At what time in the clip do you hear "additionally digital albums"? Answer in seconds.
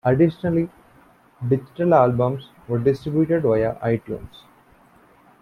0.03-2.49